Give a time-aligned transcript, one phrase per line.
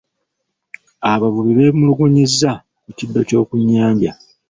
[1.11, 2.51] Abavubi beemulugunyizza
[2.83, 4.11] ku kiddo ky'oku nnyanja.